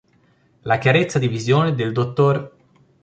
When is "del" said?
1.75-1.91